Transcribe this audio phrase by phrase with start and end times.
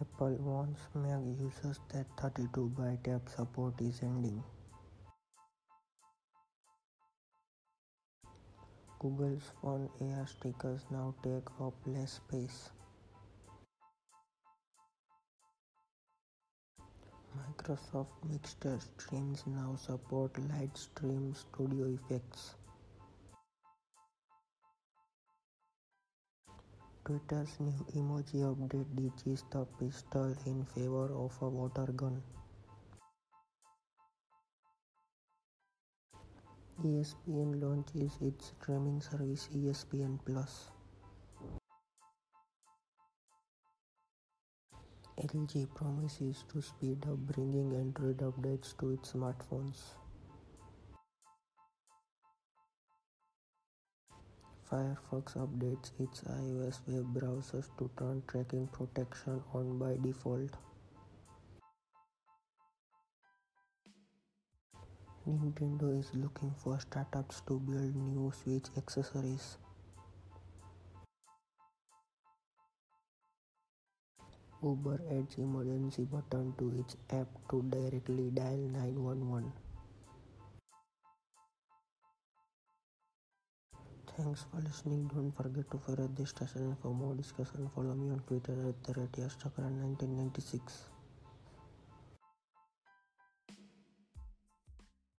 [0.00, 4.42] Apple warns Mac users that 32-bit app support is ending.
[8.98, 12.70] Google's phone AR stickers now take up less space.
[17.36, 22.54] Microsoft Mixer Streams now support Lightstream Studio effects.
[27.02, 32.22] Twitter's new emoji update ditches the pistol in favor of a water gun.
[36.84, 40.70] ESPN launches its streaming service ESPN Plus.
[45.18, 49.94] LG promises to speed up bringing Android updates to its smartphones.
[54.70, 60.56] Firefox updates its iOS web browsers to turn tracking protection on by default.
[65.26, 69.58] Nintendo is looking for startups to build new Switch accessories.
[74.62, 79.52] Uber adds emergency button to its app to directly dial 911.
[84.22, 85.08] Thanks for listening.
[85.08, 87.70] Don't forget to follow this station for more discussion.
[87.74, 89.16] Follow me on Twitter at the rate
[89.80, 90.99] 1996